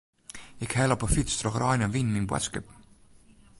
[0.65, 2.77] Ik helle op 'e fyts troch rein en wyn myn boadskippen.